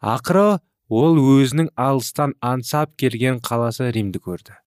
Ақыры 0.03 0.61
ол 0.89 1.19
өзінің 1.19 1.71
алыстан 1.77 2.35
аңсап 2.45 2.97
келген 3.01 3.41
қаласы 3.45 3.91
римді 3.95 4.21
көрді. 4.21 4.59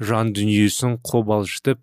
Жан 0.00 0.32
дүниесін 0.34 0.98
қобалжытып 1.04 1.80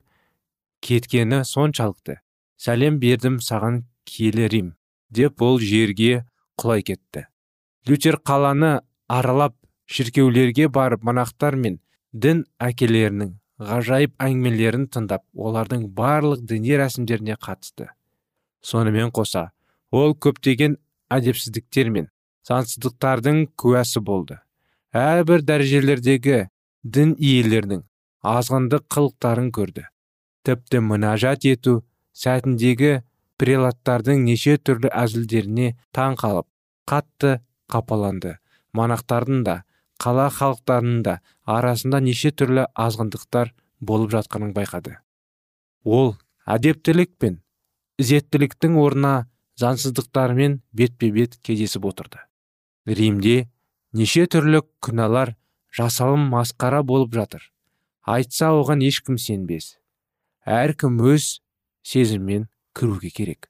кеткені 0.81 1.43
соншалықты. 1.45 2.19
Сәлем 2.57 2.97
бердім 2.99 3.37
саған 3.43 3.83
киелі 4.09 4.47
рим 4.49 4.73
деп 5.13 5.41
ол 5.41 5.59
жерге 5.59 6.25
құлай 6.57 6.81
кетті. 6.83 7.27
Лютер 7.87 8.17
қаланы 8.17 8.81
аралап 9.07 9.55
шіркеулерге 9.85 10.67
барып 10.67 11.03
монахтар 11.03 11.55
мен 11.55 11.79
дін 12.11 12.43
әкелерінің 12.59 13.35
ғажайып 13.57 14.15
әңгімелерін 14.21 14.87
тыңдап 14.93 15.23
олардың 15.33 15.87
барлық 15.95 16.43
діни 16.49 16.75
рәсімдеріне 16.81 17.37
қатысты. 17.37 17.91
Сонымен 18.61 19.13
қоса 19.13 19.51
ол 19.91 20.15
көптеген 20.15 20.77
әдепсіздіктер 21.13 21.91
мен 21.95 22.09
сансыздықтардың 22.47 23.43
куәсі 23.59 24.01
болды. 24.03 24.39
Әрбір 24.95 25.43
дәрежелердегі 25.47 26.47
дін 26.83 27.13
иелерінің 27.19 27.83
азғындық 28.27 28.87
қылықтарын 28.93 29.51
көрді. 29.55 29.85
Тіпті 30.47 30.81
мінәжат 30.83 31.45
ету 31.47 31.81
сәтіндегі 32.15 33.01
прелаттардың 33.37 34.23
неше 34.25 34.57
түрлі 34.57 34.91
әзілдеріне 35.03 35.73
таң 35.95 36.17
қалып 36.21 36.47
қатты 36.89 37.37
қапаланды. 37.71 38.37
Монахтардың 38.73 39.43
да 39.43 39.61
қала 40.01 40.29
халықтарының 40.33 41.03
да 41.03 41.19
арасында 41.45 41.99
неше 42.03 42.31
түрлі 42.31 42.67
азғындықтар 42.75 43.53
болып 43.79 44.13
жатқанын 44.15 44.53
байқады. 44.55 44.97
Ол 45.83 46.15
әдептілік 46.45 47.13
пен 47.19 47.41
ізеттіліктің 48.01 48.77
орнына 48.81 49.27
заңсыздықтармен 49.57 50.61
бетпе 50.71 51.11
бет 51.11 51.37
кездесіп 51.41 51.85
отырды. 51.89 52.21
Римде 52.85 53.49
неше 53.93 54.27
түрлі 54.29 54.61
күнәлар 54.83 55.35
жасалым 55.73 56.27
масқара 56.31 56.83
болып 56.83 57.13
жатыр. 57.13 57.41
Айтса 58.05 58.53
оған 58.55 58.83
ешкім 58.85 59.17
сенбес. 59.17 59.77
Әркім 60.45 61.01
өз 61.03 61.41
сезіммен 61.83 62.47
кіруге 62.77 63.09
керек. 63.09 63.49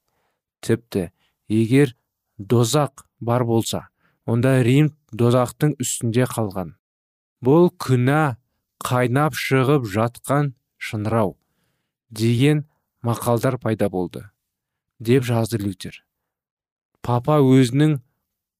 Тіпті 0.61 1.11
егер 1.47 1.93
дозақ 2.39 3.05
бар 3.19 3.45
болса 3.45 3.87
онда 4.25 4.61
рим 4.63 4.93
дозақтың 5.13 5.75
үстінде 5.81 6.25
қалған. 6.27 6.73
Бұл 7.43 7.69
күнә 7.77 8.37
қайнап 8.83 9.37
шығып 9.37 9.85
жатқан 9.85 10.55
шынырау 10.77 11.37
деген 12.09 12.65
мақалдар 13.03 13.57
пайда 13.61 13.89
болды. 13.89 14.25
Деп 14.99 15.23
жазды 15.23 15.59
лютер. 15.61 16.03
Папа 17.01 17.39
өзінің 17.39 17.99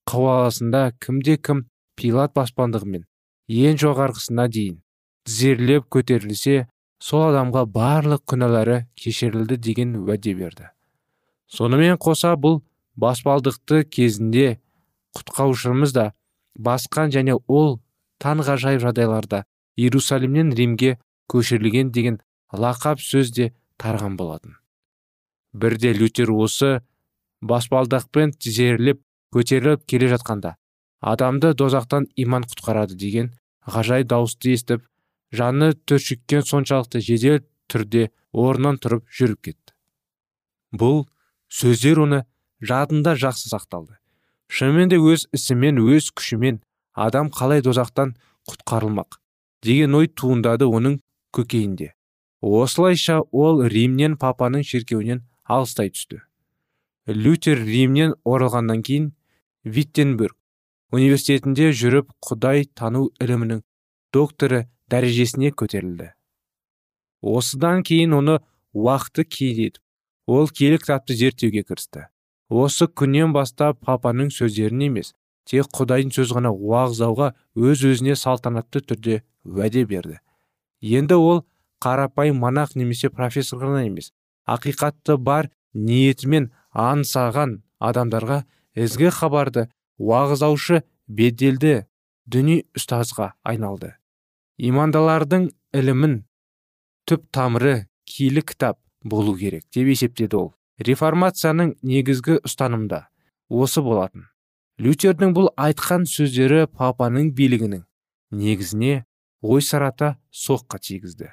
қауаласында 0.08 0.92
кімде 1.04 1.38
кім 1.38 1.66
пилат 2.00 2.34
баспандығымен 2.38 3.06
ең 3.48 3.80
жоғарғысына 3.82 4.48
дейін 4.52 4.82
тізерлеп 5.28 5.88
көтерілсе 5.92 6.68
сол 7.04 7.28
адамға 7.30 7.66
барлық 7.74 8.24
күнәлары 8.32 8.86
кешірілді 8.96 9.58
деген 9.58 9.96
уәде 10.04 10.34
берді. 10.38 10.70
Сонымен 11.48 11.98
қоса 12.02 12.36
бұл 12.36 12.62
баспалдықты 12.96 13.84
кезінде 13.90 14.60
құтқарушымыз 15.18 15.94
да 15.94 16.12
басқан 16.58 17.12
және 17.14 17.38
ол 17.48 17.80
таңғажайып 18.24 18.82
жағдайларда 18.86 19.44
иерусалимнен 19.78 20.54
римге 20.58 20.98
көшірілген 21.32 21.92
деген 21.92 22.22
лақап 22.52 23.04
сөз 23.04 23.34
де 23.36 23.52
тарған 23.78 24.18
болатын. 24.18 24.56
Бірде 25.54 25.94
лютер 25.94 26.32
осы 26.32 26.82
баспалдақпен 27.42 28.34
тізерлеп 28.38 29.02
көтеріліп 29.34 29.86
келе 29.88 30.10
жатқанда 30.14 30.56
адамды 31.02 31.54
дозақтан 31.54 32.08
иман 32.16 32.48
құтқарады 32.50 32.96
деген 32.96 33.32
ғажайып 33.68 34.10
дауысты 34.14 34.56
естіп 34.56 34.88
жаны 35.32 35.74
түршіккен 35.90 36.46
соншалықты 36.48 37.02
жедел 37.04 37.44
түрде 37.72 38.10
орнынан 38.32 38.80
тұрып 38.82 39.06
жүріп 39.12 39.42
кетті. 39.50 39.76
Бұл 40.72 41.06
сөздер 41.52 42.02
оны 42.06 42.24
жадында 42.62 43.16
жақсы 43.20 43.52
сақталды. 43.52 44.00
Шынымен 44.48 44.90
де 44.90 44.98
өз 44.98 45.28
ісімен 45.36 45.82
өз 45.84 46.12
күшімен 46.16 46.62
адам 46.94 47.30
қалай 47.30 47.62
дозақтан 47.62 48.16
құтқарылмақ? 48.48 49.20
деген 49.64 49.96
ой 49.96 50.08
туындады 50.08 50.66
оның 50.66 51.00
көкейінде. 51.36 51.92
Осылайша 52.42 53.22
ол 53.32 53.64
римнен 53.66 54.16
папаның 54.22 54.64
шіркеуінен 54.64 55.24
алыстай 55.48 55.92
түсті. 55.94 56.22
Лютер 57.08 57.62
римнен 57.64 58.16
оралғаннан 58.28 58.84
кейін 58.84 59.12
виттенберг 59.64 60.36
университетінде 60.92 61.72
жүріп 61.76 62.12
құдай 62.24 62.68
тану 62.76 63.08
ілімінің 63.24 63.64
докторы 64.16 64.68
дәрежесіне 64.92 65.52
көтерілді. 65.52 66.12
Осыдан 67.22 67.84
кейін 67.88 68.16
оны 68.20 68.38
уақыты 68.76 69.26
кейдетіп 69.26 69.84
ол 70.28 70.48
киелі 70.52 70.80
кітапты 70.84 71.16
зерттеуге 71.16 71.64
кірісті. 71.64 72.08
Осы 72.50 72.88
күннен 72.88 73.34
бастап 73.36 73.80
папаның 73.84 74.30
сөздерін 74.32 74.86
емес 74.88 75.14
тек 75.48 75.68
құдайдың 75.76 76.14
сөз 76.16 76.34
ғана 76.36 76.52
уағыздауға 76.52 77.34
өз 77.56 77.84
өзіне 77.88 78.16
салтанатты 78.20 78.84
түрде 78.84 79.22
уәде 79.48 79.86
берді. 79.88 80.20
Енді 80.82 81.16
ол 81.16 81.44
қарапайым 81.84 82.40
монах 82.44 82.76
немесе 82.76 83.10
профессор 83.10 83.64
ғана 83.64 83.86
емес 83.88 84.12
ақиқатты 84.48 85.18
бар 85.18 85.50
ниетімен 85.74 86.52
аңсаған 86.74 87.60
адамдарға 87.84 88.44
ізгі 88.78 89.12
хабарды 89.14 89.68
уағыздаушы 89.98 90.84
беделді 91.08 91.86
діни 92.26 92.62
ұстазға 92.78 93.34
айналды. 93.48 93.94
Имандылардың 94.58 95.52
ілімін 95.78 96.22
түп 97.08 97.28
тамыры 97.34 97.88
киелі 98.08 98.42
кітап 98.42 98.80
болу 99.04 99.36
керек 99.38 99.66
деп 99.74 99.92
есептеді 99.94 100.40
ол. 100.40 100.50
Реформацияның 100.78 101.74
негізгі 101.82 102.40
ұстанымда 102.46 103.08
осы 103.50 103.82
болатын. 103.82 104.28
Лютердің 104.78 105.34
бұл 105.34 105.50
айтқан 105.58 106.06
сөздері 106.06 106.68
папаның 106.70 107.32
билігінің 107.38 107.82
негізіне 108.38 109.06
ой 109.42 109.62
сарата 109.62 110.18
соққа 110.30 110.78
тигізді. 110.84 111.32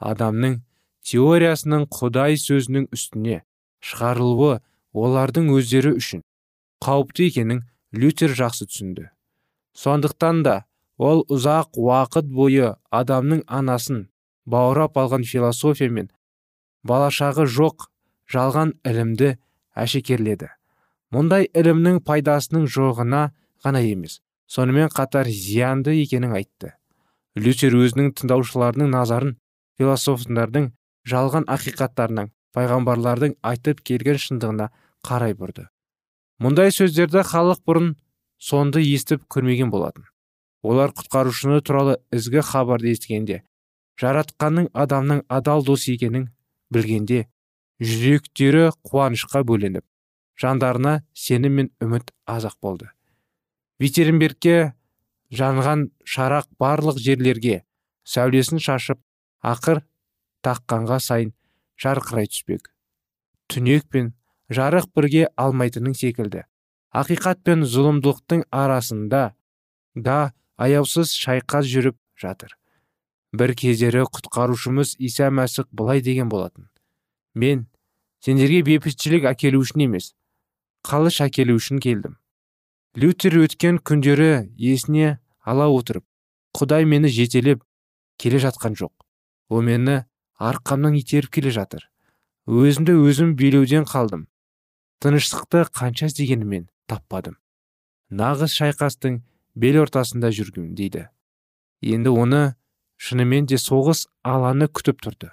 Адамның 0.00 0.62
теориясының 1.04 1.86
құдай 1.92 2.38
сөзінің 2.40 2.88
үстіне 2.94 3.42
шығарылуы 3.84 4.58
олардың 4.94 5.50
өздері 5.54 5.94
үшін 6.00 6.22
қауіпті 6.84 7.28
екенін 7.30 7.62
лютер 7.94 8.34
жақсы 8.36 8.68
түсінді. 8.70 9.10
Сондықтан 9.76 10.42
да 10.46 10.56
ол 10.98 11.24
ұзақ 11.28 11.78
уақыт 11.80 12.28
бойы 12.30 12.74
адамның 12.94 13.44
анасын 13.46 14.06
баурап 14.46 14.98
алған 15.00 15.24
философия 15.28 15.90
мен 15.90 16.10
балашағы 16.86 17.46
жоқ 17.48 17.88
жалған 18.30 18.76
ілімді 18.86 19.34
әшекерледі. 19.74 20.48
Мұндай 21.14 21.48
ілімнің 21.52 22.00
пайдасының 22.06 22.68
жоғына 22.70 23.26
ғана 23.64 23.82
емес 23.84 24.20
сонымен 24.46 24.90
қатар 24.92 25.28
зиянды 25.28 25.94
екенін 26.02 26.34
айтты. 26.38 26.74
Лютер 27.36 27.74
өзінің 27.74 28.12
тыңдаушыларының 28.18 28.92
назарын 28.94 29.36
философтардың 29.78 30.70
жалған 31.08 31.46
ақиқаттарынан 31.50 32.30
пайғамбарлардың 32.56 33.36
айтып 33.42 33.80
келген 33.84 34.18
шындығына 34.20 34.70
қарай 35.04 35.34
бұрды. 35.38 35.68
Мұндай 36.42 36.72
сөздерді 36.74 37.24
халық 37.28 37.62
бұрын 37.66 37.94
сонды 38.38 38.82
естіп 38.82 39.26
көрмеген 39.30 39.70
болатын. 39.70 40.06
Олар 40.64 40.94
құтқарушыны 40.96 41.60
туралы 41.60 41.98
ізгі 42.14 42.42
хабарды 42.46 42.94
естігенде 42.94 43.42
жаратқанның 44.00 44.70
адамның 44.72 45.24
адал 45.28 45.64
дос 45.66 45.86
екенін 45.92 46.30
білгенде 46.74 47.26
жүректері 47.84 48.70
қуанышқа 48.86 49.44
бөленіп 49.46 49.84
жандарына 50.40 51.02
сенім 51.12 51.60
мен 51.60 51.70
үміт 51.84 52.10
азақ 52.26 52.56
болды. 52.62 52.88
Витеренбергке 53.78 54.72
жанған 55.30 55.90
шарақ 56.04 56.48
барлық 56.58 56.98
жерлерге 56.98 57.62
сәулесін 58.08 58.62
шашып 58.62 59.00
ақыр 59.42 59.82
таққанға 60.44 60.98
сайын 61.00 61.32
жарқырай 61.80 62.28
түспек. 62.30 62.70
Түнек 63.50 63.88
пен 63.90 64.12
жарық 64.52 64.90
бірге 64.94 65.28
алмайтының 65.36 65.96
секілді. 65.98 66.44
Ақиқат 66.94 67.42
пен 67.44 67.64
зұлымдылықтың 67.66 68.44
арасында 68.54 69.34
да 69.94 70.18
аяусыз 70.56 71.14
шайқас 71.18 71.66
жүріп 71.66 71.98
жатыр. 72.20 72.54
Бір 73.34 73.54
кездері 73.58 74.04
құтқарушымыз 74.06 74.94
иса 74.98 75.30
мәсіх 75.30 75.66
былай 75.72 76.00
деген 76.00 76.28
болатын. 76.30 76.68
Мен 77.34 77.66
сендерге 78.22 78.62
бейбітшілік 78.62 79.26
әкелу 79.32 79.64
үшін 79.64 79.88
емес 79.88 80.12
қалыш 80.86 81.18
әкелу 81.24 81.56
үшін 81.58 81.80
келдім. 81.82 82.14
Лютер 82.94 83.40
өткен 83.42 83.80
күндері 83.82 84.46
есіне 84.54 85.18
ала 85.42 85.66
отырып 85.72 86.04
құдай 86.54 86.86
мені 86.86 87.10
жетелеп 87.10 87.64
келе 88.22 88.38
жатқан 88.38 88.76
жоқ. 88.78 88.92
Ол 89.50 89.62
мені 89.66 90.04
арқамнан 90.38 90.96
итеріп 90.98 91.30
келе 91.30 91.50
жатыр. 91.54 91.88
Өзімді 92.46 92.96
өзім 93.06 93.34
билеуден 93.38 93.86
қалдым. 93.88 94.26
Тыныштықты 95.00 95.64
қанша 95.70 96.10
іздегенімен 96.10 96.68
таппадым. 96.90 97.38
Нағыз 98.10 98.52
шайқастың 98.58 99.22
бел 99.54 99.80
ортасында 99.82 100.30
жүргім 100.34 100.74
дейді. 100.74 101.08
Енді 101.80 102.12
оны 102.12 102.42
шынымен 102.96 103.46
де 103.46 103.58
соғыс 103.60 104.06
аланы 104.22 104.68
күтіп 104.68 105.02
тұрды. 105.04 105.30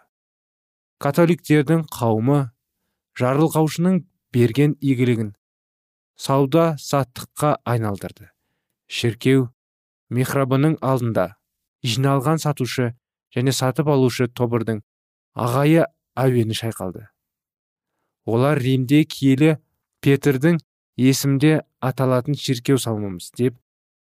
Католиктердің 1.01 1.85
қауымы 1.91 2.51
жарылқаушының 3.19 4.03
берген 4.31 4.77
игілігін 4.79 5.33
сауда 6.21 6.75
саттыққа 6.77 7.55
айналдырды. 7.65 8.29
Шіркеу 8.87 9.49
михрабының 10.13 10.77
алдында 10.85 11.25
жиналған 11.83 12.41
сатушы 12.43 12.91
және 13.35 13.53
сатып 13.55 13.89
алушы 13.89 14.27
тобырдың 14.27 14.83
ағайы 15.35 15.85
әуені 16.15 16.57
шайқалды. 16.57 17.07
Олар 18.25 18.59
римде 18.59 19.03
киелі 19.05 19.57
петрдің 20.03 20.59
есімде 20.97 21.61
аталатын 21.79 22.37
шіркеу 22.37 22.77
салмамыз 22.77 23.31
деп 23.37 23.57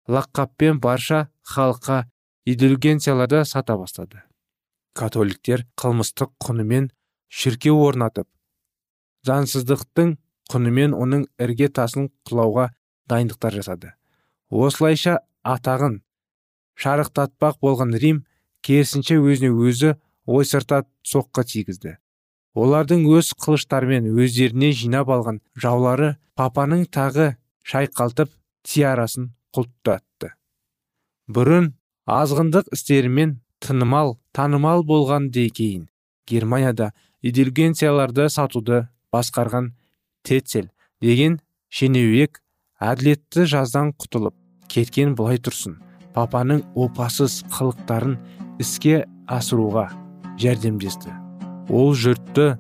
лаққаппен 0.09 0.81
барша 0.81 1.29
халыққа 1.47 2.05
идульгенцияларды 2.47 3.45
сата 3.45 3.77
бастады. 3.77 4.25
Католиктер 4.95 5.67
қылмыстық 5.79 6.33
құнымен 6.43 6.91
шіркеу 7.29 7.79
орнатып 7.87 8.27
заңсыздықтың 9.27 10.17
құнымен 10.51 10.95
оның 10.97 11.27
ірге 11.43 11.69
тасын 11.69 12.09
құлауға 12.29 12.71
дайындықтар 13.11 13.57
жасады. 13.61 13.93
Осылайша 14.51 15.21
атағын 15.47 16.01
шарықтатпақ 16.81 17.61
болған 17.63 17.95
рим 18.03 18.25
керісінше 18.67 19.21
өзіне 19.21 19.53
өзі 19.53 19.95
ойсырта 20.37 20.85
соққы 21.07 21.45
тигізді. 21.53 21.97
Олардың 22.55 23.05
өз 23.19 23.35
қылыштарымен 23.39 24.09
өздеріне 24.11 24.73
жинап 24.75 25.11
алған 25.15 25.43
жаулары 25.55 26.17
папаның 26.39 26.87
тағы 26.95 27.35
шайқалтып 27.67 28.33
тиарасын 28.67 29.31
құлттатты 29.55 30.33
бұрын 31.31 31.71
азғындық 32.11 32.73
істерімен 32.75 33.37
тынымал 33.63 34.17
танымал 34.37 34.83
болған 34.87 35.31
кейін 35.31 35.87
германияда 36.31 36.91
идульгенцияларды 37.23 38.29
сатуды 38.31 38.89
басқарған 39.15 39.73
тецель 40.25 40.71
деген 41.03 41.41
шенеуек 41.69 42.43
әділетті 42.81 43.47
жаздан 43.55 43.95
құтылып 44.01 44.35
кеткен 44.69 45.15
былай 45.15 45.39
тұрсын 45.39 45.79
папаның 46.15 46.65
опасыз 46.75 47.43
қылықтарын 47.55 48.19
іске 48.59 49.05
асыруға 49.27 49.91
жәрдемдесті. 50.41 51.13
Ол 51.71 51.93
жұртты 51.95 52.55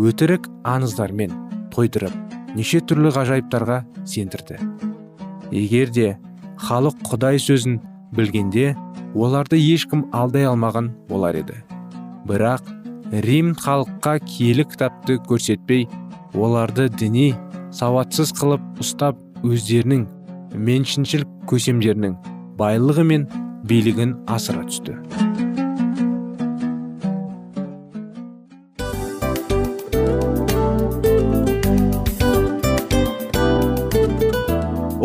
өтірік 0.00 0.48
аңыздармен 0.68 1.32
тойдырып 1.74 2.56
неше 2.56 2.80
түрлі 2.84 3.12
ғажайыптарға 3.14 3.82
сендірді. 4.08 4.58
Егер 5.50 5.92
де 5.94 6.08
халық 6.60 6.98
құдай 7.06 7.40
сөзін 7.42 7.78
білгенде 8.16 8.74
оларды 9.14 9.58
ешкім 9.60 10.06
алдай 10.12 10.46
алмаған 10.50 10.92
болар 11.08 11.38
еді. 11.40 11.60
Бірақ 12.26 12.66
рим 13.26 13.54
халыққа 13.58 14.18
киелі 14.26 14.66
кітапты 14.70 15.18
көрсетпей 15.26 15.88
оларды 16.34 16.88
діни 16.92 17.32
сауатсыз 17.74 18.34
қылып 18.38 18.82
ұстап 18.82 19.18
өздерінің 19.46 20.06
меншіншіл 20.54 21.26
көсемдерінің 21.50 22.16
байлығы 22.60 23.06
мен 23.06 23.26
билігін 23.66 24.18
асыра 24.30 24.66
түсті. 24.68 24.98